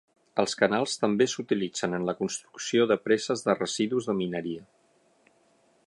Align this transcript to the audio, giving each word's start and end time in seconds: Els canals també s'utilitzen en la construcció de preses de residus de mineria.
Els 0.43 0.55
canals 0.59 0.95
també 1.01 1.27
s'utilitzen 1.33 1.93
en 1.97 2.09
la 2.09 2.15
construcció 2.21 2.89
de 2.93 2.99
preses 3.05 3.47
de 3.49 3.59
residus 3.61 4.09
de 4.11 4.17
mineria. 4.23 4.67